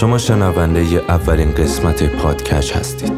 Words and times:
شما 0.00 0.18
شنونده 0.18 0.84
ی 0.84 0.98
اولین 0.98 1.52
قسمت 1.52 2.02
پادکش 2.02 2.72
هستید. 2.72 3.12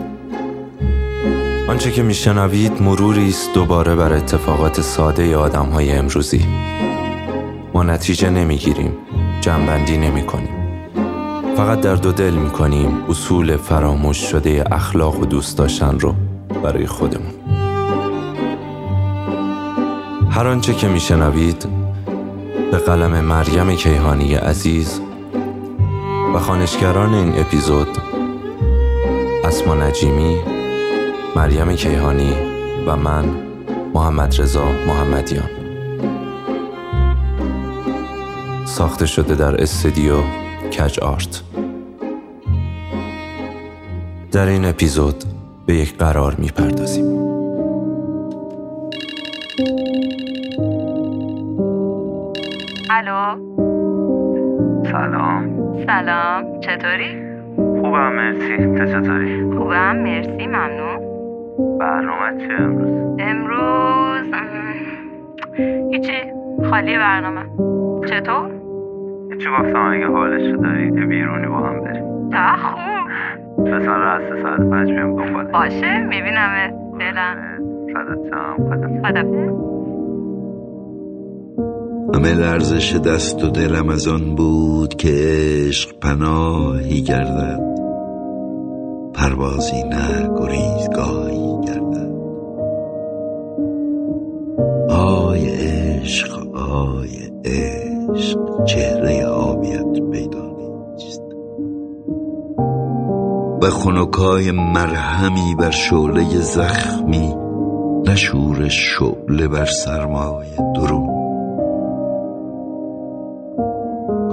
آنچه 1.68 1.91
که 1.91 2.03
میشنوید 2.03 2.82
مروری 2.82 3.29
است 3.29 3.54
دوباره 3.54 3.95
بر 3.95 4.12
اتفاقات 4.12 4.80
ساده 4.80 5.36
آدم 5.36 5.67
های 5.67 5.93
امروزی. 5.93 6.46
ما 7.75 7.82
نتیجه 7.82 8.30
نمی‌گیریم 8.30 8.93
جنبندی 9.41 9.96
نمی 9.96 10.22
کنیم 10.22 10.49
فقط 11.57 11.80
در 11.80 11.95
دو 11.95 12.12
دل 12.12 12.35
می 12.35 12.50
کنیم 12.50 13.04
اصول 13.08 13.57
فراموش 13.57 14.17
شده 14.17 14.64
اخلاق 14.72 15.21
و 15.21 15.25
دوست 15.25 15.58
داشتن 15.58 15.99
رو 15.99 16.14
برای 16.63 16.86
خودمون. 16.86 17.32
هر 20.31 20.46
آنچه 20.46 20.75
که 20.75 20.89
میشنوید 20.89 21.67
به 22.71 22.76
قلم 22.76 23.21
مریم 23.21 23.76
کیهانی 23.76 24.35
عزیز 24.35 25.00
و 26.35 26.39
خانشگران 26.39 27.14
این 27.14 27.41
اپیزود 27.41 27.89
اسما 29.45 29.75
نجیمی 29.75 30.36
مریم 31.36 31.73
کیهانی 31.73 32.33
و 32.86 32.97
من 32.97 33.25
محمد 33.95 34.41
رضا 34.41 34.64
محمدیان. 34.64 35.48
ساخته 38.64 39.06
شده 39.06 39.34
در 39.34 39.62
استودیو 39.62 40.17
کج 40.78 41.00
آرت. 41.00 41.42
در 44.33 44.47
این 44.47 44.64
اپیزود 44.64 45.25
به 45.67 45.75
یک 45.75 45.97
قرار 45.97 46.34
می‌پردازیم. 46.34 47.19
الو؟ 52.91 53.36
سلام. 54.92 55.58
سلام. 55.89 56.61
چطوری؟ 56.61 57.22
خوبم 57.56 58.12
مرسی. 58.12 58.56
تو 58.56 58.84
چطوری؟ 58.86 59.42
خوبم 59.58 59.97
مرسی. 59.97 60.47
ممنون. 60.47 60.98
برنامه 61.78 62.39
چیه 62.39 62.61
امروز؟ 62.61 63.17
امروز 63.19 64.33
ام، 64.33 65.91
هیچی. 65.91 66.12
خالی 66.70 66.98
برنامه. 66.98 67.41
چطور؟ 68.06 68.50
هیچی 69.33 69.48
گفتم 69.61 69.91
اگه 69.92 70.06
حالش 70.06 70.55
داری 70.62 70.84
یه 70.84 71.06
بیرونی 71.06 71.47
با 71.47 71.58
هم 71.58 71.80
بریم. 71.80 72.30
تا 72.30 72.56
خوب. 72.56 73.11
مثلا 73.69 74.17
رسته 74.17 74.42
ساعت 74.42 74.61
پنج 74.61 74.92
بیام 74.92 75.17
دنبال 75.17 75.45
باشه 75.45 75.98
میبینمت. 75.98 76.75
فعلا 76.98 77.36
فدات 77.95 78.19
شم 78.30 78.56
خدا 78.70 79.08
خدا 79.08 79.23
همه 82.14 82.34
لرزش 82.34 82.97
دست 82.97 83.45
و 83.45 83.51
دلم 83.51 83.89
از 83.89 84.09
آن 84.09 84.34
بود 84.34 84.97
که 84.97 85.09
عشق 85.12 85.98
پناهی 85.98 87.03
گردد. 87.03 87.61
پروازی 89.14 89.83
نه 89.83 90.31
گریزگاهی 90.39 91.67
گردد. 91.67 92.12
آی 94.91 95.48
عشق 95.48 96.56
آی 96.56 97.31
عشق 97.45 98.64
چهره 98.64 99.27
آبیت 99.27 99.92
پیدا 100.12 100.47
نیست. 100.97 101.23
و 103.62 103.70
خنکای 103.70 104.51
مرهمی 104.51 105.55
بر 105.59 105.70
شعله 105.70 106.41
زخمی 106.41 107.34
نشور 108.06 108.69
شعله 108.69 109.48
بر 109.48 109.67
سرمای 109.67 110.47
درون. 110.75 111.17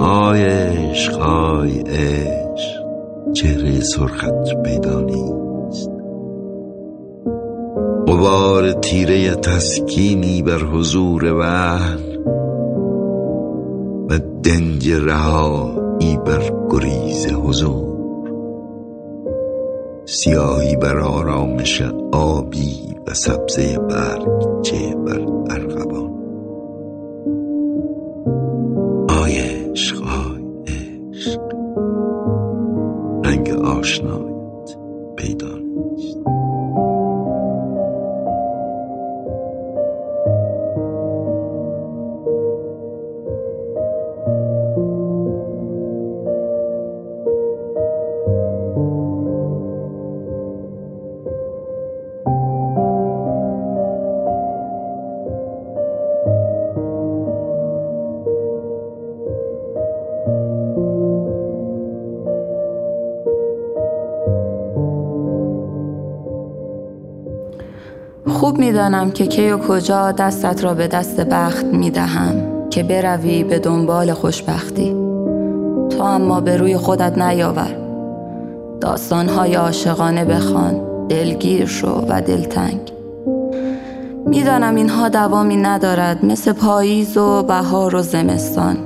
آی 0.06 0.44
عشق 0.44 1.20
آی 1.20 1.78
عشق. 1.78 2.82
چهره 3.32 3.80
سرخت 3.80 4.62
پیدا 4.64 5.00
نیست. 5.00 5.90
غبار 8.08 8.72
تیره 8.72 9.34
تسکینی 9.34 10.42
بر 10.42 10.58
حضور 10.58 11.24
وحن 11.24 12.16
و 14.10 14.18
دنج 14.42 14.90
رهایی 14.90 16.18
بر 16.26 16.52
گریز 16.70 17.26
حضور. 17.26 17.96
سیاهی 20.04 20.76
بر 20.76 20.98
آرامش 20.98 21.82
آبی 22.12 22.96
و 23.06 23.14
سبزه 23.14 23.78
برگ 23.78 24.62
چه 24.62 24.94
بر 24.94 25.26
ارغوان. 25.50 26.15
آشنایت 33.86 34.76
پیدا 35.16 35.58
نیست 35.58 36.18
خوب 68.28 68.58
می‌دانم 68.58 69.10
که 69.10 69.26
کی 69.26 69.50
و 69.50 69.58
کجا 69.58 70.12
دستت 70.12 70.64
را 70.64 70.74
به 70.74 70.86
دست 70.86 71.20
بخت 71.20 71.64
می‌دهم 71.64 72.34
که 72.70 72.82
بروی 72.82 73.44
به 73.44 73.58
دنبال 73.58 74.12
خوشبختی. 74.12 74.96
تو 75.90 76.02
اما 76.02 76.40
به 76.40 76.56
روی 76.56 76.76
خودت 76.76 77.18
نیاور. 77.18 77.76
داستانهای 78.80 79.54
عاشقانه 79.54 80.24
بخوان. 80.24 80.80
دلگیر 81.08 81.66
شو 81.66 82.04
و 82.08 82.22
دلتنگ. 82.22 82.80
می‌دانم 84.26 84.74
اینها 84.74 85.08
دوامی 85.08 85.56
ندارد 85.56 86.24
مثل 86.24 86.52
پاییز 86.52 87.16
و 87.16 87.42
بهار 87.42 87.94
و 87.94 88.02
زمستان. 88.02 88.76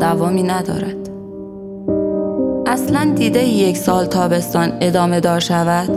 دوامی 0.00 0.42
ندارد. 0.42 1.08
اصلا 2.66 3.12
دیده 3.16 3.44
یک 3.44 3.76
سال 3.76 4.06
تابستان 4.06 4.72
ادامه 4.80 5.20
دار 5.20 5.40
شود؟ 5.40 5.90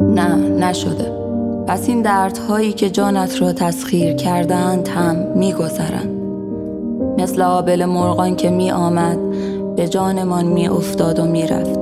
نه 0.00 0.34
نشده. 0.36 1.19
پس 1.66 1.88
این 1.88 2.02
دردهایی 2.02 2.72
که 2.72 2.90
جانت 2.90 3.42
را 3.42 3.52
تسخیر 3.52 4.12
کردند 4.12 4.88
هم 4.88 5.16
میگذرند. 5.16 6.20
مثل 7.18 7.42
آبل 7.42 7.84
مرغان 7.84 8.36
که 8.36 8.50
می 8.50 8.70
آمد 8.70 9.18
به 9.76 9.88
جانمان 9.88 10.44
می 10.44 10.68
افتاد 10.68 11.18
و 11.18 11.24
می 11.24 11.46
رفت 11.46 11.80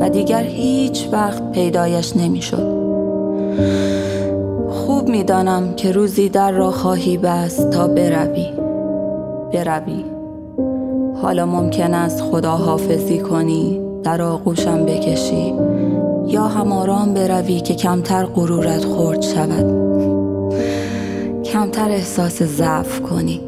و 0.00 0.10
دیگر 0.10 0.42
هیچ 0.42 1.08
وقت 1.12 1.52
پیدایش 1.52 2.16
نمی 2.16 2.42
شد 2.42 2.78
خوب 4.70 5.08
می 5.08 5.24
دانم 5.24 5.74
که 5.74 5.92
روزی 5.92 6.28
در 6.28 6.52
را 6.52 6.70
خواهی 6.70 7.16
بست 7.16 7.70
تا 7.70 7.88
بروی. 7.88 8.46
بروی. 9.52 10.04
حالا 11.22 11.46
ممکن 11.46 11.94
است 11.94 12.20
خدا 12.20 12.56
حافظی 12.56 13.18
کنی 13.18 13.80
در 14.02 14.22
آغوشم 14.22 14.84
بکشی. 14.84 15.54
یا 16.28 16.46
هم 16.48 16.72
آرام 16.72 17.14
بروی 17.14 17.60
که 17.60 17.74
کمتر 17.74 18.24
غرورت 18.24 18.84
خورد 18.84 19.22
شود 19.22 19.88
کمتر 21.44 21.90
احساس 21.90 22.42
ضعف 22.42 23.00
کنی 23.00 23.40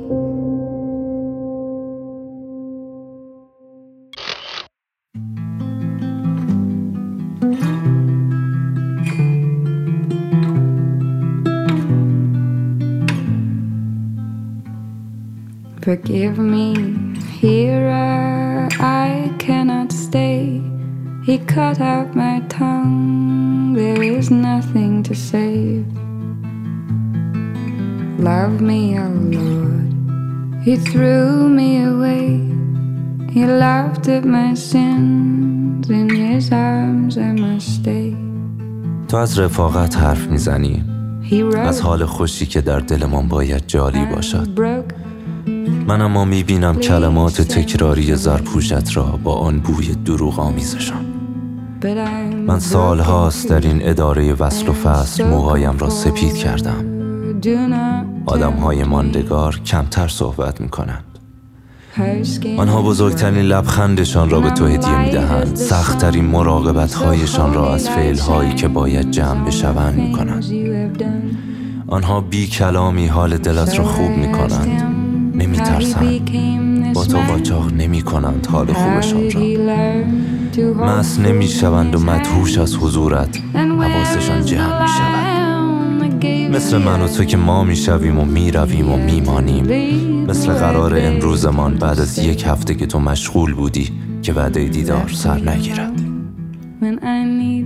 Forgive 15.83 16.39
me, 16.39 16.77
hearer, 17.41 18.69
I 18.79 19.35
cannot 19.39 19.91
stay. 19.91 20.63
He 21.25 21.39
cut 21.39 21.81
out 21.81 22.15
my 22.15 22.40
come, 22.61 23.75
there 23.81 24.03
is 24.19 24.27
nothing 24.51 24.93
to 25.09 25.15
save. 25.31 25.87
Love 28.31 28.57
me, 28.71 28.83
O 28.99 29.07
oh 29.07 29.15
Lord. 29.37 29.89
He 30.67 30.75
threw 30.89 31.31
me 31.61 31.71
away. 31.93 32.27
He 33.35 33.43
laughed 33.67 34.07
at 34.17 34.25
my 34.39 34.51
sins. 34.71 35.85
In 36.01 36.09
his 36.25 36.47
arms 36.53 37.13
I 37.29 37.33
must 37.45 37.69
stay. 37.79 38.09
تو 39.09 39.17
از 39.17 39.39
رفاقت 39.39 39.97
حرف 39.97 40.27
می‌زنی 40.27 40.85
از 41.57 41.81
حال 41.81 42.05
خوشی 42.05 42.47
که 42.47 42.61
در 42.61 42.81
دلمان 42.81 43.29
باید 43.29 43.67
جالی 43.67 44.07
باشد 44.15 44.61
من 45.87 46.01
اما 46.01 46.25
می‌بینم 46.25 46.77
کلمات 46.77 47.43
تکراری 47.43 48.17
زرپوشت 48.17 48.97
را 48.97 49.19
با 49.25 49.35
آن 49.35 49.61
بوی 49.61 49.95
دروغ 49.95 50.41
آمیزشان 50.41 51.10
من 52.47 52.59
سال 52.59 53.01
هاست 53.01 53.49
در 53.49 53.61
این 53.61 53.89
اداره 53.89 54.33
وصل 54.33 54.69
و 54.69 54.73
فصل 54.73 55.25
موهایم 55.25 55.79
را 55.79 55.91
سپید 55.91 56.35
کردم. 56.35 56.85
آدم 58.27 58.53
های 58.53 58.85
ماندگار 58.85 59.61
کمتر 59.67 60.09
صحبت 60.09 60.61
می 60.61 60.69
کنند 60.69 61.05
آنها 62.59 62.83
بزرگترین 62.83 63.45
لبخندشان 63.45 64.31
را 64.31 64.41
به 64.41 64.51
تو 64.51 64.67
هدیه 64.67 64.99
می 64.99 65.11
دهند 65.11 65.57
سختترین 65.57 66.25
مراقبت 66.25 66.95
هایشان 66.95 67.55
را 67.55 67.75
از 67.75 67.89
فعل 67.89 68.19
هایی 68.19 68.55
که 68.55 68.69
باید 68.69 69.11
جمع 69.11 69.47
بشوند 69.47 69.95
می 69.95 70.13
کنند 70.13 70.45
آنها 71.89 72.21
بی 72.21 72.47
کلامی 72.47 73.07
حال 73.07 73.37
دلت 73.37 73.79
را 73.79 73.85
خوب 73.85 74.11
می 74.11 74.33
کنند 74.33 74.83
نمی 75.35 75.57
ترسند 75.57 76.93
با 76.95 77.05
تو 77.05 77.19
قاچاق 77.19 77.73
نمی 77.73 78.03
کنند 78.03 78.47
حال 78.47 78.73
خوبشان 78.73 79.31
را. 79.31 79.41
مس 80.59 81.19
نمی 81.19 81.49
شوند 81.49 81.95
و 81.95 81.99
مدهوش 81.99 82.59
از 82.59 82.77
حضورت. 82.77 83.39
حواسشان 83.55 84.45
جمع 84.45 84.83
می 84.83 84.89
شود 84.89 85.31
مثل 86.55 86.79
من 86.79 87.03
و 87.03 87.09
تو 87.09 87.25
که 87.25 87.37
ما 87.37 87.65
می 87.65 87.77
شویم 87.77 88.19
و 88.19 88.25
می 88.25 88.51
رویم 88.51 88.93
و 88.93 88.97
می 88.97 89.21
مانیم 89.21 89.67
مثل 90.27 90.53
قرار 90.53 90.99
امروزمان 90.99 91.75
بعد 91.75 92.01
از 92.01 92.19
یک 92.19 92.45
هفته 92.47 92.75
که 92.75 92.87
تو 92.87 93.01
مشغول 93.01 93.55
بودی 93.55 93.91
که 94.23 94.33
وعده 94.33 94.65
دیدار 94.65 95.11
سر 95.15 95.51
نگیرد. 95.51 95.93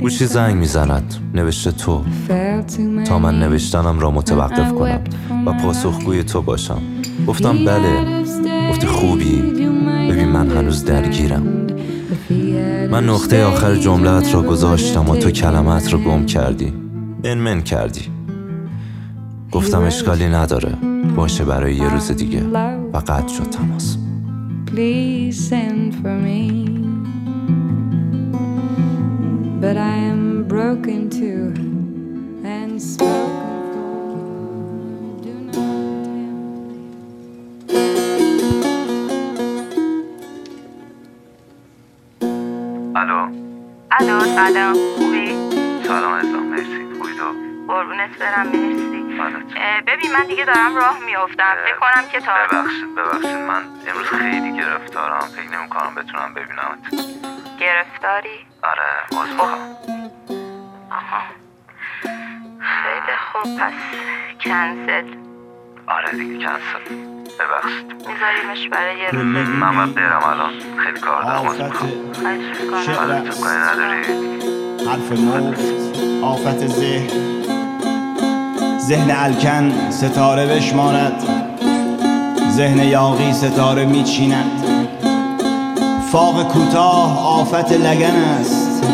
گوشی 0.01 0.27
زنگ 0.27 0.57
می‌زند. 0.57 1.15
نوشته 1.35 1.73
تو. 1.73 2.03
تا 3.05 3.19
من 3.19 3.39
نوشتنم 3.39 3.99
را 4.01 4.11
متوقف 4.11 4.73
کنم 4.73 5.01
و 5.47 5.53
پاسخگوی 5.53 6.23
تو 6.23 6.43
باشم. 6.43 6.83
گفتم 7.27 7.65
بله. 7.65 8.23
گفتی 8.71 8.87
خوبی. 8.87 9.43
ببین 10.11 10.29
من 10.29 10.51
هنوز 10.51 10.85
درگیرم. 10.85 11.64
من 12.91 13.05
نقطه 13.05 13.45
آخر 13.45 13.75
جملت 13.75 14.35
را 14.35 14.43
گذاشتم 14.43 15.09
و 15.09 15.17
تو 15.17 15.31
کلمت 15.31 15.93
را 15.93 15.99
گم 15.99 16.27
کردی. 16.27 16.73
من 17.25 17.35
من 17.35 17.63
کردی. 17.63 18.01
گفتم 19.53 19.83
اشکالی 19.83 20.27
نداره. 20.27 20.77
باشه 21.17 21.45
برای 21.45 21.75
یه 21.75 21.89
روز 21.89 22.13
دیگه. 22.13 22.43
و 22.93 22.99
قطع 22.99 23.29
شد 23.29 23.51
تماس. 23.51 23.97
But 29.65 29.79
I 29.79 29.97
am 30.13 30.25
broken 30.55 31.01
too 31.19 31.45
and 32.45 32.73
spoken 32.83 33.44
الو 43.05 43.29
الو 43.91 44.21
سلام. 44.21 44.75
خوبی؟ 44.97 45.29
سلام 45.87 46.15
عزیزم 46.15 46.39
مرسی. 46.39 46.87
خوبی 46.99 47.15
تو؟ 47.19 47.25
قربونت 47.69 48.19
برم 48.19 48.47
مرسی. 48.47 49.05
اه، 49.57 49.81
ببین 49.81 50.13
من 50.13 50.27
دیگه 50.27 50.45
دارم 50.45 50.77
راه 50.77 50.99
میافتم. 51.07 51.55
فکر 51.65 51.77
کنم 51.77 52.09
که 52.13 52.21
تا 52.21 52.33
ببخشید 52.33 52.95
ببخشید. 52.95 53.37
من 53.37 53.63
امروز 53.89 54.07
خیلی 54.07 54.53
گرفتارم. 54.57 55.21
فکر 55.21 55.59
نمی 55.59 55.69
کنم 55.69 55.95
بتونم 55.95 56.35
ببینمت. 56.35 56.79
گرفتاری؟ 57.61 58.47
آره 58.63 58.83
باز 59.13 59.29
می‌خوام 59.31 59.51
آها. 60.91 61.23
خیلی 62.61 63.17
خوب 63.33 63.59
پس 63.61 63.73
کنسل 64.41 65.15
آره 65.87 66.11
دیگه 66.11 66.47
کنسل 66.47 67.14
ببخشید. 67.25 67.87
میذاریمش 68.09 68.69
برای 68.73 68.99
یه 68.99 69.11
روز. 69.11 69.49
من 69.49 69.77
باید 69.77 69.95
برم 69.95 70.23
الان. 70.25 70.51
خیلی 70.85 71.01
کار 71.01 71.23
دارم. 71.23 71.47
آفت. 71.47 71.61
نداری 72.91 74.03
حرف 74.89 75.13
مفت 75.13 75.61
آفت 76.23 76.67
ذهن. 76.67 77.09
ذهن 78.79 79.11
الکن 79.11 79.91
ستاره 79.91 80.47
بشمارد. 80.47 81.23
ذهن 82.51 82.79
یاقی 82.79 83.33
ستاره 83.33 83.85
میچیند. 83.85 84.65
فاق 86.13 86.53
کوتاه 86.53 87.41
آفت 87.41 87.73
لگن 87.73 88.17
است. 88.41 88.85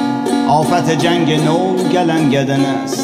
آفت 0.49 0.91
جنگ 0.91 1.33
نو 1.45 1.77
گلنگدن 1.77 2.65
است. 2.65 3.00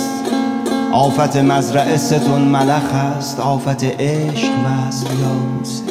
آفت 0.93 1.37
مزرعه 1.37 1.97
ستون 1.97 2.43
ملخ 2.43 2.95
است 2.95 3.41
آفت 3.41 3.85
عشق 3.85 4.51
وصل 4.67 5.07
یاس 5.07 5.83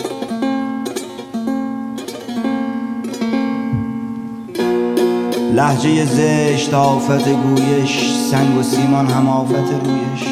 لحجه 5.55 6.05
زشت 6.05 6.73
آفت 6.73 7.29
گویش 7.29 7.99
سنگ 8.31 8.57
و 8.57 8.63
سیمان 8.63 9.07
هم 9.07 9.29
آفت 9.29 9.51
رویش. 9.51 10.29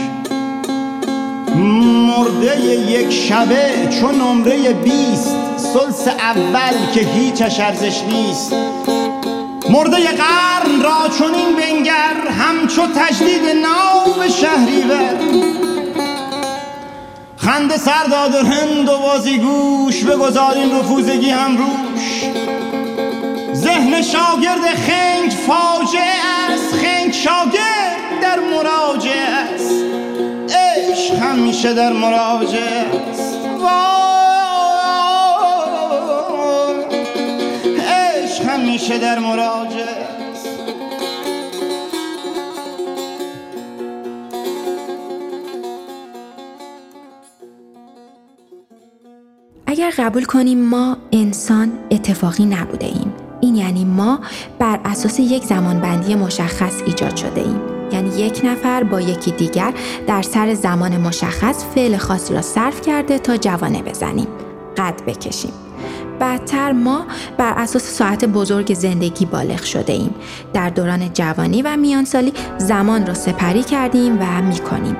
مرده 2.07 2.65
یک 2.91 3.11
شبه 3.11 3.71
چون 3.89 4.15
نمره 4.15 4.73
بیست 4.73 5.35
سلس 5.57 6.07
اول 6.07 6.91
که 6.93 6.99
هیچش 6.99 7.59
ارزش 7.59 8.01
نیست. 8.03 8.53
مرده 9.69 9.97
قرن 9.97 10.81
را 10.81 11.09
چون 11.17 11.33
این 11.33 11.55
بنگر 11.55 12.27
همچو 12.39 12.81
تجدید 12.95 13.41
به 14.19 14.29
شهریور. 14.29 15.17
خنده 17.37 17.77
سر 17.77 18.03
داد 18.11 18.35
و 18.35 18.37
هند 18.37 18.89
و 18.89 18.99
بازی 18.99 19.37
گوش 19.37 20.03
بگذارین 20.03 20.79
رفوزگی 20.79 21.29
هم 21.29 21.57
روش. 21.57 22.23
ذهن 23.53 24.01
شاگرد 24.01 24.65
خنگ 24.87 25.31
فاجعه 25.31 26.53
است 26.53 26.73
خنگ 26.73 27.13
شاگرد 27.13 28.21
در 28.21 28.39
مراجعه 28.39 29.29
است. 29.29 29.73
عشق 30.49 31.15
همیشه 31.15 31.73
در 31.73 31.93
مراجعه 31.93 32.85
است. 33.11 33.37
همیشه 38.73 38.99
در 38.99 39.19
مراجعه. 39.19 40.07
اگر 49.67 49.93
قبول 49.97 50.25
کنیم 50.25 50.59
ما 50.65 50.97
انسان 51.11 51.71
اتفاقی 51.91 52.45
نبوده 52.45 52.85
ایم. 52.85 53.13
این 53.41 53.55
یعنی 53.55 53.85
ما 53.85 54.19
بر 54.59 54.79
اساس 54.85 55.19
یک 55.19 55.43
زمانبندی 55.43 56.15
مشخص 56.15 56.81
ایجاد 56.85 57.15
شده 57.15 57.41
ایم. 57.41 57.61
یعنی 57.91 58.09
یک 58.09 58.41
نفر 58.43 58.83
با 58.83 59.01
یکی 59.01 59.31
دیگر 59.31 59.73
در 60.07 60.21
سر 60.21 60.53
زمان 60.53 60.97
مشخص 60.97 61.65
فعل 61.75 61.97
خاصی 61.97 62.33
را 62.33 62.41
صرف 62.41 62.81
کرده 62.81 63.19
تا 63.19 63.37
جوانه 63.37 63.81
بزنیم. 63.81 64.27
قد 64.77 65.05
بکشیم. 65.05 65.72
بعدتر 66.23 66.71
ما 66.71 67.05
بر 67.37 67.53
اساس 67.57 67.83
ساعت 67.83 68.25
بزرگ 68.25 68.73
زندگی 68.73 69.25
بالغ 69.25 69.63
شده 69.63 69.93
ایم 69.93 70.15
در 70.53 70.69
دوران 70.69 71.13
جوانی 71.13 71.61
و 71.61 71.77
میانسالی 71.77 72.33
زمان 72.57 73.07
را 73.07 73.13
سپری 73.13 73.63
کردیم 73.63 74.17
و 74.21 74.41
می‌کنیم 74.41 74.95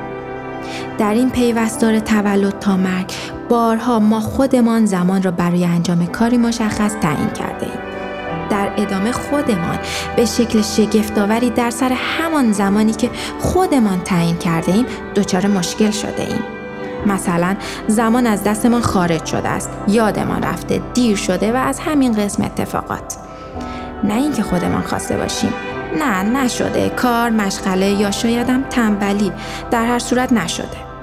در 0.98 1.14
این 1.14 1.30
پیوستار 1.30 2.00
تولد 2.00 2.60
تا 2.60 2.78
مرگ 2.78 3.12
بارها 3.50 4.00
ما 4.00 4.20
خودمان 4.20 4.86
زمان 4.86 5.24
را 5.24 5.32
برای 5.32 5.66
انجام 5.66 6.06
کاری 6.06 6.38
مشخص 6.38 6.94
تعیین 7.02 7.30
کرده 7.30 7.66
ایم. 7.66 7.80
در 8.50 8.72
ادامه 8.78 9.12
خودمان 9.12 9.80
به 10.16 10.26
شکل 10.26 10.62
شگفتآوری 10.62 11.50
در 11.50 11.70
سر 11.70 11.92
همان 11.92 12.52
زمانی 12.52 12.94
که 12.94 13.10
خودمان 13.40 14.02
تعیین 14.02 14.38
کرده 14.38 14.74
ایم 14.74 14.86
دچار 15.16 15.48
مشکل 15.48 15.92
شده 15.92 16.24
ایم. 16.28 16.63
مثلا 17.06 17.56
زمان 17.88 18.28
از 18.28 18.44
دستمان 18.44 18.82
خارج 18.82 19.26
شده 19.26 19.50
است. 19.50 19.70
یادمان 19.88 20.44
رفته 20.44 20.82
دیر 20.94 21.16
شده 21.16 21.52
و 21.52 21.56
از 21.56 21.80
همین 21.80 22.12
قسم 22.12 22.44
اتفاقات. 22.44 23.16
نه 24.04 24.14
اینکه 24.14 24.44
خودمان 24.44 24.82
خواسته 24.82 25.18
باشیم. 25.18 25.54
نه 26.00 26.24
نشده. 26.24 26.90
کار 26.90 27.30
مشغله 27.30 27.90
یا 27.90 28.12
شایدم 28.12 28.64
تنبلی. 28.64 29.32
در 29.72 29.86
هر 29.86 30.00
صورت 30.00 30.34
نشده. 30.34 30.94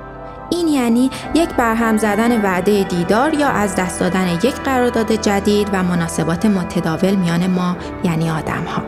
این 0.51 0.69
یعنی 0.69 1.11
یک 1.35 1.49
برهم 1.49 1.97
زدن 1.99 2.43
وعده 2.43 2.83
دیدار 2.83 3.35
یا 3.35 3.49
از 3.49 3.77
دست 3.77 4.01
دادن 4.01 4.29
یک 4.29 4.55
قرارداد 4.55 5.13
جدید 5.13 5.69
و 5.73 5.83
مناسبات 5.83 6.47
متداول 6.47 7.15
میان 7.15 7.47
ما 7.47 7.77
یعنی 8.05 8.31
آدم 8.31 8.65
ها. 8.65 8.83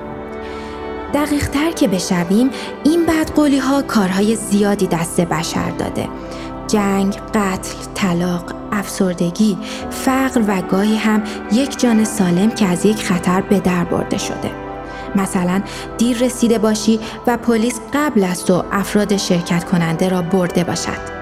دقیق 1.14 1.48
تر 1.48 1.70
که 1.70 1.88
بشویم 1.88 2.50
این 2.84 3.06
بدقولی 3.06 3.58
ها 3.58 3.82
کارهای 3.82 4.36
زیادی 4.36 4.86
دست 4.86 5.20
بشر 5.20 5.70
داده. 5.70 6.08
جنگ، 6.72 7.16
قتل، 7.34 7.74
طلاق، 7.94 8.42
افسردگی، 8.72 9.58
فقر 9.90 10.42
و 10.48 10.62
گاهی 10.62 10.96
هم 10.96 11.22
یک 11.52 11.80
جان 11.80 12.04
سالم 12.04 12.50
که 12.50 12.66
از 12.66 12.86
یک 12.86 13.04
خطر 13.04 13.40
به 13.40 13.60
در 13.60 13.84
برده 13.84 14.18
شده. 14.18 14.50
مثلا 15.14 15.62
دیر 15.98 16.18
رسیده 16.18 16.58
باشی 16.58 17.00
و 17.26 17.36
پلیس 17.36 17.80
قبل 17.94 18.24
از 18.24 18.44
تو 18.44 18.64
افراد 18.72 19.16
شرکت 19.16 19.64
کننده 19.64 20.08
را 20.08 20.22
برده 20.22 20.64
باشد. 20.64 21.12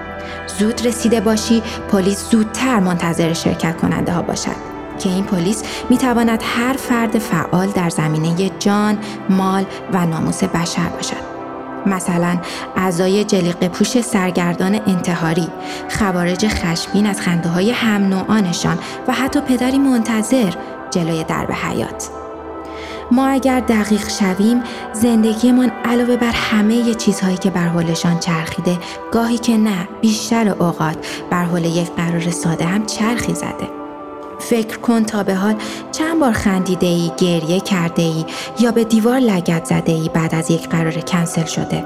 زود 0.59 0.87
رسیده 0.87 1.21
باشی 1.21 1.63
پلیس 1.91 2.29
زودتر 2.31 2.79
منتظر 2.79 3.33
شرکت 3.33 3.77
کننده 3.77 4.11
ها 4.11 4.21
باشد 4.21 4.71
که 4.99 5.09
این 5.09 5.23
پلیس 5.23 5.63
می 5.89 5.97
تواند 5.97 6.39
هر 6.43 6.73
فرد 6.73 7.19
فعال 7.19 7.67
در 7.67 7.89
زمینه 7.89 8.51
جان، 8.59 8.97
مال 9.29 9.65
و 9.93 10.05
ناموس 10.05 10.43
بشر 10.43 10.89
باشد. 10.89 11.30
مثلا 11.85 12.37
اعضای 12.75 13.23
جلیقه 13.23 13.69
پوش 13.69 14.01
سرگردان 14.01 14.75
انتحاری، 14.87 15.47
خوارج 15.89 16.47
خشمین 16.47 17.05
از 17.05 17.21
خنده 17.21 17.49
های 17.49 17.71
هم 17.71 18.03
نوعانشان 18.03 18.79
و 19.07 19.13
حتی 19.13 19.41
پدری 19.41 19.77
منتظر 19.77 20.53
جلوی 20.91 21.23
درب 21.23 21.51
حیات. 21.51 22.09
ما 23.11 23.27
اگر 23.27 23.59
دقیق 23.59 24.09
شویم 24.09 24.63
زندگیمان 24.93 25.71
علاوه 25.85 26.15
بر 26.15 26.31
همه 26.31 26.93
چیزهایی 26.93 27.37
که 27.37 27.49
بر 27.49 27.67
حولشان 27.67 28.19
چرخیده 28.19 28.77
گاهی 29.11 29.37
که 29.37 29.57
نه 29.57 29.87
بیشتر 30.01 30.49
اوقات 30.49 30.97
بر 31.29 31.43
حول 31.43 31.65
یک 31.65 31.91
قرار 31.91 32.31
ساده 32.31 32.65
هم 32.65 32.85
چرخی 32.85 33.33
زده 33.33 33.80
فکر 34.41 34.77
کن 34.77 35.03
تا 35.03 35.23
به 35.23 35.35
حال 35.35 35.55
چند 35.91 36.19
بار 36.19 36.31
خندیده 36.31 36.87
ای، 36.87 37.11
گریه 37.17 37.59
کرده 37.59 38.01
ای 38.01 38.25
یا 38.59 38.71
به 38.71 38.83
دیوار 38.83 39.19
لگت 39.19 39.65
زده 39.65 39.91
ای 39.91 40.09
بعد 40.13 40.35
از 40.35 40.51
یک 40.51 40.69
قرار 40.69 40.91
کنسل 40.91 41.45
شده. 41.45 41.85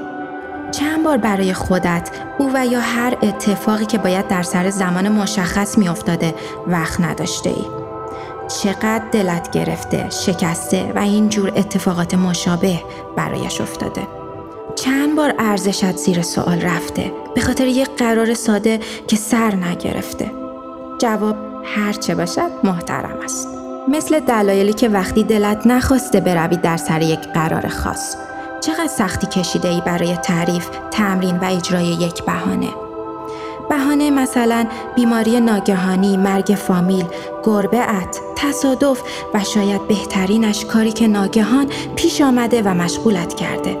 چند 0.70 1.04
بار 1.04 1.16
برای 1.16 1.52
خودت 1.52 2.10
او 2.38 2.50
و 2.54 2.66
یا 2.66 2.80
هر 2.80 3.16
اتفاقی 3.22 3.86
که 3.86 3.98
باید 3.98 4.28
در 4.28 4.42
سر 4.42 4.70
زمان 4.70 5.08
مشخص 5.08 5.78
میافتاده 5.78 6.34
وقت 6.66 7.00
نداشته 7.00 7.50
ای. 7.50 7.64
چقدر 8.62 9.02
دلت 9.12 9.50
گرفته، 9.50 10.10
شکسته 10.10 10.92
و 10.94 10.98
این 10.98 11.28
جور 11.28 11.52
اتفاقات 11.56 12.14
مشابه 12.14 12.82
برایش 13.16 13.60
افتاده. 13.60 14.02
چند 14.74 15.16
بار 15.16 15.34
ارزشت 15.38 15.96
زیر 15.96 16.22
سوال 16.22 16.60
رفته 16.60 17.12
به 17.34 17.40
خاطر 17.40 17.66
یک 17.66 17.88
قرار 17.98 18.34
ساده 18.34 18.80
که 19.08 19.16
سر 19.16 19.54
نگرفته. 19.54 20.30
جواب 20.98 21.36
هر 21.66 21.92
چه 21.92 22.14
باشد 22.14 22.50
محترم 22.64 23.18
است 23.24 23.48
مثل 23.88 24.20
دلایلی 24.20 24.72
که 24.72 24.88
وقتی 24.88 25.22
دلت 25.22 25.66
نخواسته 25.66 26.20
بروی 26.20 26.56
در 26.56 26.76
سر 26.76 27.02
یک 27.02 27.20
قرار 27.20 27.68
خاص 27.68 28.16
چقدر 28.60 28.86
سختی 28.86 29.26
کشیده 29.26 29.68
ای 29.68 29.82
برای 29.86 30.16
تعریف، 30.16 30.68
تمرین 30.90 31.36
و 31.36 31.44
اجرای 31.44 31.86
یک 31.86 32.22
بهانه 32.22 32.68
بهانه 33.68 34.10
مثلا 34.10 34.66
بیماری 34.94 35.40
ناگهانی، 35.40 36.16
مرگ 36.16 36.46
فامیل، 36.46 37.04
گربه 37.44 37.96
ات، 37.96 38.20
تصادف 38.36 39.02
و 39.34 39.44
شاید 39.44 39.88
بهترینش 39.88 40.64
کاری 40.64 40.92
که 40.92 41.06
ناگهان 41.06 41.66
پیش 41.96 42.20
آمده 42.20 42.62
و 42.62 42.74
مشغولت 42.74 43.34
کرده. 43.34 43.78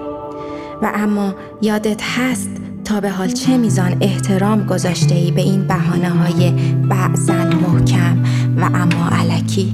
و 0.82 0.90
اما 0.94 1.34
یادت 1.60 2.02
هست 2.02 2.50
تا 2.86 3.00
به 3.00 3.10
حال 3.10 3.28
چه 3.28 3.56
میزان 3.56 3.96
احترام 4.00 4.66
گذاشته 4.66 5.14
ای 5.14 5.30
به 5.30 5.40
این 5.40 5.66
بحانه 5.66 6.10
های 6.10 6.52
بعضن 6.88 7.54
محکم 7.54 8.22
و 8.56 8.64
اما 8.64 9.08
علکی 9.12 9.72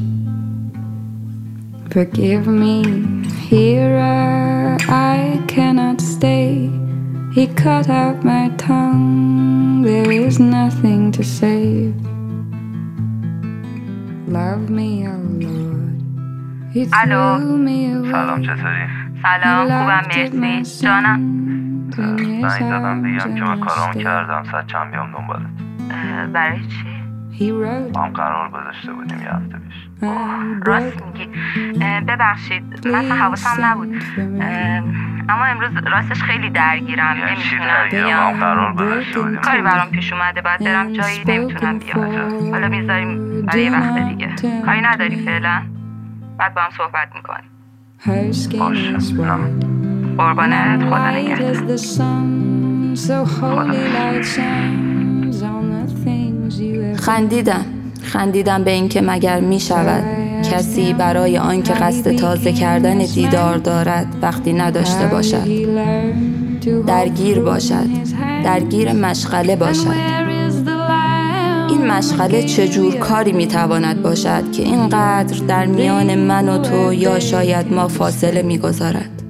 Forgive 1.90 2.46
me, 2.62 2.76
here 3.50 3.98
I 4.88 5.18
cannot 5.54 5.98
stay. 6.14 6.70
He 7.36 7.44
cut 7.64 7.86
out 8.02 8.18
my 8.32 8.44
tongue, 8.56 9.82
there 9.88 10.10
is 10.10 10.38
nothing 10.40 11.02
to 11.16 11.22
say. 11.38 11.92
Love 14.38 14.64
me, 14.78 14.90
oh 15.12 15.26
Lord. 15.46 15.96
He 16.74 16.82
threw 16.86 17.58
me 17.68 17.78
away. 17.92 18.12
سلام 18.12 18.42
چطوری؟ 18.42 18.86
سلام 19.22 19.68
خوبم 19.68 20.38
مرسی 20.40 20.86
جانم 20.86 21.41
زنگ 21.96 22.70
دادم 22.70 23.02
بگم 23.02 23.34
که 23.34 23.44
من 23.44 23.60
کارامو 23.60 23.94
کردم 23.94 24.44
ساعت 24.50 24.66
چند 24.66 24.90
بیام 24.90 25.12
دنبالت. 25.12 25.46
برای 26.32 26.60
چی؟ 26.60 27.02
ما 27.94 28.02
هم 28.02 28.12
قرار 28.12 28.48
گذاشته 28.50 28.92
بودیم 28.92 29.22
یه 29.22 29.28
هفته 29.28 29.58
پیش. 29.58 29.88
راست 30.66 31.02
میگی. 31.06 31.28
ببخشید 32.08 32.88
من 32.88 33.04
حواسم 33.04 33.64
نبود. 33.64 34.02
اما 35.28 35.44
امروز 35.44 35.70
راستش 35.92 36.22
خیلی 36.22 36.50
درگیرم 36.50 37.16
یعنی 37.18 37.36
چی 37.36 37.56
نمی‌تونم 37.56 37.74
درگیرم؟ 37.74 38.04
ما 38.04 38.08
بیام 38.08 38.40
قرار 38.40 38.74
گذاشته 38.74 39.20
بودیم. 39.20 39.40
کاری 39.40 39.62
برام 39.62 39.88
پیش 39.90 40.12
اومده 40.12 40.40
باید 40.42 40.64
برم 40.64 40.92
جایی 40.92 41.24
نمی‌تونم 41.26 41.78
بیام. 41.78 42.50
حالا 42.50 42.68
می‌ذاریم 42.68 43.42
برای 43.46 43.64
یه 43.64 43.72
وقت 43.72 44.08
دیگه. 44.08 44.28
کاری 44.66 44.80
نداری 44.80 45.16
فعلا؟ 45.16 45.62
بعد 46.38 46.54
با 46.54 46.60
هم 46.60 46.70
صحبت 46.70 47.08
می‌کنیم. 47.14 47.50
باشه. 48.58 48.98
قربانت 50.18 50.80
خدا 50.82 50.96
Light 50.96 51.40
نگهدار. 51.40 51.54
as 51.54 51.58
the 51.70 51.84
sun, 51.96 52.96
so 53.06 53.24
holy 53.40 53.84
light 53.96 54.24
shines 54.34 55.42
on 55.42 55.64
the 55.74 55.86
things 56.04 56.60
you 56.60 56.96
have 56.96 57.00
خندیدم. 57.00 57.64
خندیدم 58.02 58.64
به 58.64 58.70
اینکه 58.70 59.00
مگر 59.00 59.40
می 59.40 59.60
شود 59.60 60.04
کسی 60.52 60.92
برای 60.92 61.38
آنکه 61.38 61.72
قصد 61.72 62.16
تازه 62.16 62.52
کردن 62.52 62.98
دیدار 62.98 63.56
دارد 63.56 64.06
وقتی 64.22 64.52
نداشته 64.52 65.06
باشد. 65.06 65.48
درگیر 66.86 67.40
باشد. 67.40 67.86
درگیر 68.44 68.92
مشغله 68.92 69.56
باشد. 69.56 69.86
Where 69.86 70.50
is 70.50 70.54
the 70.54 70.68
lamb? 70.68 71.70
این 71.70 71.86
مشغله 71.86 72.42
چجور 72.42 72.94
کاری 72.94 73.32
می‌تواند 73.32 74.02
باشد 74.02 74.52
که 74.52 74.62
اینقدر 74.62 75.38
در 75.46 75.66
میان 75.66 76.14
من 76.14 76.48
و 76.48 76.58
تو 76.58 76.92
یا 76.92 77.18
شاید 77.18 77.72
ما 77.72 77.88
فاصله 77.88 78.42
می‌گذارد؟ 78.42 79.21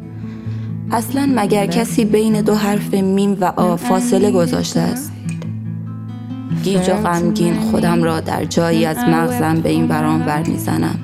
اصلا 0.93 1.33
مگر 1.37 1.67
کسی 1.67 2.05
بین 2.05 2.41
دو 2.41 2.55
حرف 2.55 2.95
میم 2.95 3.37
و 3.41 3.45
آ 3.45 3.77
فاصله 3.77 4.31
گذاشته 4.31 4.81
است 4.81 5.13
گیج 6.63 6.89
و 6.89 6.93
غمگین 6.93 7.55
خودم 7.55 8.03
را 8.03 8.21
در 8.21 8.45
جایی 8.45 8.85
از 8.85 8.97
مغزم 8.97 9.61
به 9.61 9.69
این 9.69 9.89
وران 9.89 10.23
ور 10.27 10.43
می‌زنم 10.49 10.99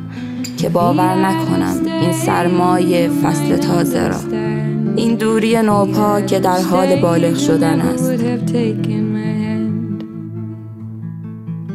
که 0.58 0.68
باور 0.68 1.14
نکنم 1.14 1.76
این 2.00 2.12
سرمای 2.12 3.08
فصل 3.08 3.56
تازه 3.56 4.08
را 4.08 4.20
این 4.96 5.14
دوری 5.14 5.62
نوپا 5.62 6.20
که 6.20 6.40
در 6.40 6.60
حال 6.60 7.00
بالغ 7.00 7.38
شدن 7.38 7.80
است. 7.80 8.12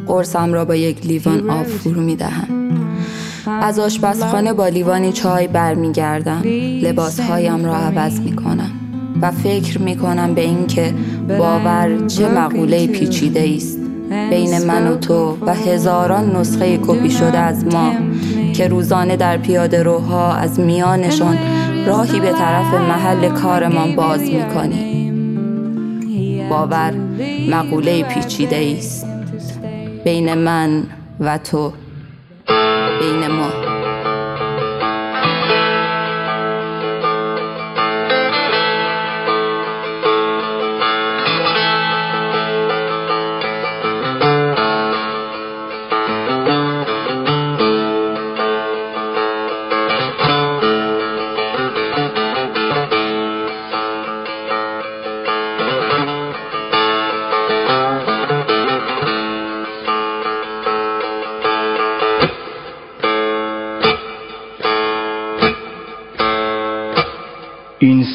قرصم 0.06 0.52
را 0.52 0.64
با 0.64 0.74
یک 0.74 1.06
لیوان 1.06 1.50
آب 1.50 1.66
فرو 1.66 2.00
می 2.00 2.16
دهم. 2.16 2.73
از 3.46 3.78
آشپزخانه 3.78 4.52
با 4.52 4.68
لیوانی 4.68 5.12
چای 5.12 5.48
برمیگردم. 5.48 6.42
لباسهایم 6.82 7.64
را 7.64 7.76
عوض 7.76 8.20
می 8.20 8.36
کنم 8.36 8.70
و 9.22 9.30
فکر 9.30 9.78
می 9.78 9.96
کنم 9.96 10.34
به 10.34 10.40
اینکه 10.40 10.94
باور 11.38 12.06
چه 12.06 12.28
مقوله 12.28 12.86
پیچیده 12.86 13.54
است. 13.56 13.78
بین 14.30 14.64
من 14.64 14.86
و 14.86 14.96
تو 14.96 15.38
و 15.46 15.54
هزاران 15.54 16.36
نسخه 16.36 16.78
کپی 16.78 17.10
شده 17.10 17.38
از 17.38 17.64
ما 17.64 17.92
که 18.52 18.68
روزانه 18.68 19.16
در 19.16 19.36
پیاده 19.36 19.82
روها 19.82 20.34
از 20.34 20.60
میانشان 20.60 21.38
راهی 21.86 22.20
به 22.20 22.32
طرف 22.32 22.74
محل 22.74 23.28
کارمان 23.28 23.96
باز 23.96 24.20
می 24.20 24.44
کنیم 24.54 24.94
باور 26.48 26.94
مقوله 27.50 28.02
پیچیده 28.02 28.76
است. 28.78 29.06
بین 30.04 30.34
من 30.34 30.82
و 31.20 31.38
تو 31.38 31.72
بین 33.04 33.26
ما 33.28 33.52
این 33.52 33.63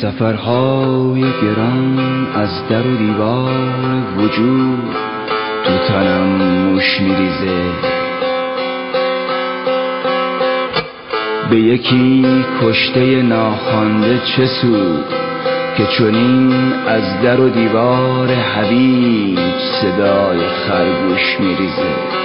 سفرهای 0.01 1.22
گران 1.22 2.27
از 2.36 2.68
در 2.70 2.88
و 2.88 2.98
دیوار 2.98 4.03
وجود 4.18 4.96
تو 5.63 5.77
تنم 5.88 6.27
موش 6.27 7.01
میریزه. 7.01 7.62
به 11.50 11.56
یکی 11.56 12.25
کشته 12.62 13.22
ناخوانده 13.22 14.20
چه 14.25 14.46
سود 14.46 15.06
که 15.77 15.86
چنین 15.86 16.74
از 16.88 17.22
در 17.24 17.39
و 17.39 17.50
دیوار 17.50 18.32
هویج 18.32 19.60
صدای 19.82 20.39
خرگوش 20.48 21.39
میریزه. 21.39 22.19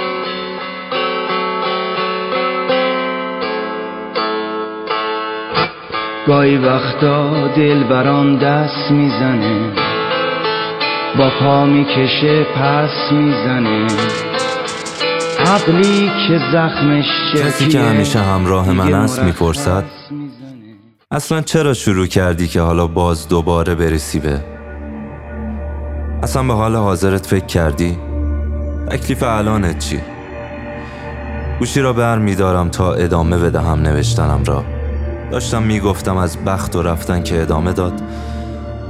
گاهی 6.27 6.57
وقتا 6.57 7.47
دل 7.55 7.83
برام 7.83 8.39
دست 8.39 8.91
می‌زنه. 8.91 9.71
با 11.17 11.29
پا 11.39 11.65
می‌کشه 11.65 12.43
پس 12.43 13.11
می‌زنه. 13.11 13.87
عقلی 15.39 16.11
که 16.27 16.39
زخمش 16.53 17.05
کسی 17.35 17.67
که 17.67 17.79
همیشه 17.79 18.19
همراه 18.19 18.71
من 18.71 18.93
است 18.93 19.23
می‌پرسد 19.23 19.83
اصلا 21.11 21.41
چرا 21.41 21.73
شروع 21.73 22.05
کردی 22.05 22.47
که 22.47 22.61
حالا 22.61 22.87
باز 22.87 23.27
دوباره 23.27 23.75
برسی 23.75 24.19
به؟ 24.19 24.39
اصلا 26.23 26.43
به 26.43 26.53
حال 26.53 26.75
حاضرت 26.75 27.25
فکر 27.25 27.45
کردی؟ 27.45 27.97
تکلیف 28.91 29.23
الانت 29.23 29.79
چی؟ 29.79 29.99
گوشی 31.59 31.81
را 31.81 31.93
بر 31.93 32.17
میدارم 32.17 32.69
تا 32.69 32.93
ادامه 32.93 33.37
بدهم 33.37 33.81
نوشتنم 33.81 34.43
را. 34.45 34.63
داشتم 35.31 35.63
می‌گفتم 35.63 36.17
از 36.17 36.37
بخت 36.45 36.75
و 36.75 36.81
رفتن 36.81 37.23
که 37.23 37.41
ادامه 37.41 37.73
داد 37.73 37.93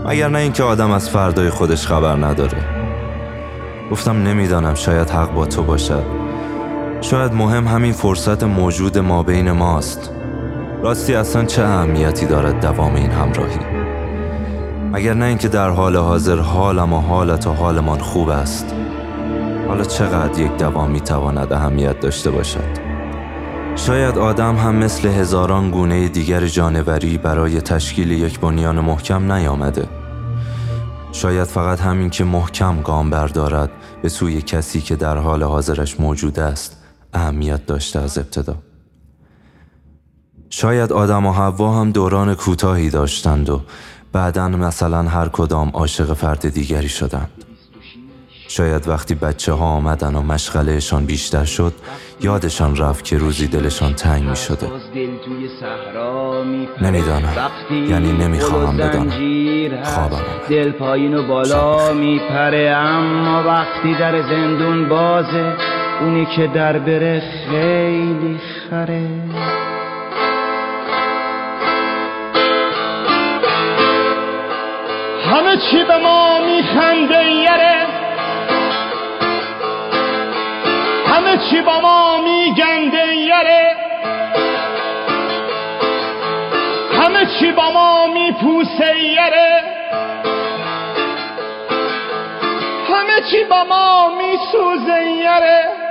مگر 0.06 0.27
نه 0.27 0.39
اینکه 0.39 0.63
آدم 0.63 0.92
از 0.92 1.10
فردای 1.10 1.50
خودش 1.50 1.88
خبر 1.88 2.15
نداره. 2.15 2.58
گفتم 3.92 4.24
نمی‌دانم 4.24 4.74
شاید 4.74 5.10
حق 5.10 5.34
با 5.34 5.46
تو 5.46 5.63
باشد. 5.63 6.04
شاید 7.01 7.34
مهم 7.34 7.68
همین 7.68 7.94
فرصت 7.94 8.44
موجود 8.44 8.98
ما 8.98 9.24
بین 9.24 9.51
ماست. 9.51 10.12
راستی 10.84 11.15
اصلا 11.15 11.46
چه 11.46 11.63
اهمیتی 11.63 12.25
دارد 12.25 12.62
دوام 12.62 12.96
این 12.96 13.12
همراهی؟ 13.12 13.60
مگر 14.92 15.13
نه 15.13 15.25
اینکه 15.25 15.48
در 15.48 15.70
حال 15.70 15.96
حاضر 15.96 16.39
حالم 16.39 16.94
و 16.94 17.00
حالت 17.00 17.48
و 17.48 17.54
حالمان 17.54 18.00
خوب 18.00 18.30
است؟ 18.30 18.75
حالا 19.68 19.84
چقدر 19.84 20.39
یک 20.39 20.58
دوام 20.58 20.92
می‌تواند 20.92 21.54
اهمیت 21.54 22.00
داشته 22.00 22.32
باشد؟ 22.32 22.85
شاید 23.75 24.17
آدم 24.17 24.55
هم 24.55 24.75
مثل 24.75 25.08
هزاران 25.08 25.72
گونه 25.72 26.08
دیگر 26.08 26.46
جانوری 26.46 27.17
برای 27.17 27.62
تشکیل 27.62 28.12
یک 28.12 28.39
بنیان 28.39 28.79
محکم 28.79 29.32
نیامده. 29.32 29.88
شاید 31.12 31.44
فقط 31.44 31.82
همین 31.82 32.10
که 32.10 32.24
محکم 32.24 32.82
گام 32.82 33.10
بردارد 33.10 33.72
به 34.01 34.10
سوی 34.10 34.41
کسی 34.41 34.82
که 34.82 34.96
در 34.96 35.17
حال 35.17 35.44
حاضرش 35.44 36.00
موجود 36.00 36.39
است 36.39 36.77
اهمیت 37.13 37.65
داشته 37.65 38.00
از 38.00 38.17
ابتدا. 38.17 38.55
شاید 40.50 40.94
آدم 40.94 41.25
و 41.25 41.32
حوا 41.32 41.82
هم 41.82 41.91
دوران 41.91 42.36
کوتاهی 42.36 42.89
داشتند 42.89 43.50
و 43.50 43.62
بعدا 44.12 44.50
مثلا 44.50 45.03
هر 45.03 45.27
کدام 45.27 45.70
عاشق 45.70 46.13
فرد 46.13 46.50
دیگری 46.50 46.89
شدند. 46.89 47.45
شاید 48.48 48.88
وقتی 48.88 49.16
بچه 49.16 49.54
ها 49.54 49.66
آمدن 49.66 50.16
و 50.16 50.22
مشغلهشان 50.22 51.06
بیشتر 51.06 51.46
شد 51.46 51.74
یادشان 52.22 52.75
رفت 52.75 53.06
که 53.06 53.18
روزی 53.18 53.48
دلشان 53.48 53.94
تنگ 53.94 54.24
می 54.24 54.36
شده 54.36 54.68
نمی‌دانم. 56.82 57.52
یعنی 57.90 58.12
نمی‌خواهم 58.12 58.78
بدانم. 58.78 59.84
خوابم 59.84 60.22
دل 60.50 60.72
پایین 60.72 61.16
و 61.16 61.28
بالا 61.28 61.94
میپره 61.94 62.75
اما 62.78 63.44
وقتی 63.44 63.96
در 64.00 64.22
زندون 64.22 64.90
بازه 64.90 65.54
اونی 66.02 66.28
که 66.36 66.48
در 66.48 66.80
بره 66.80 67.24
خیلی 67.50 68.40
خره. 68.70 69.08
همه 75.32 75.58
چی 75.72 75.84
به 75.84 75.98
ما 76.04 76.40
میخنده 76.46 77.24
یره. 77.24 77.75
چی 81.38 81.62
با 81.62 81.80
ما 81.82 82.22
میگنده 82.22 83.15
یره 83.15 83.75
همه 86.92 87.25
چی 87.39 87.51
با 87.51 87.72
ما 87.72 88.08
میپوسه 88.08 89.00
یره 89.00 89.63
همه 92.90 93.22
چی 93.31 93.44
با 93.44 93.64
ما 93.64 94.12
میسوزه 94.18 95.12
یره 95.12 95.85